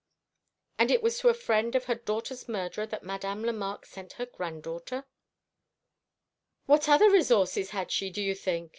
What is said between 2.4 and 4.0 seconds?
murderer that Madame Lemarque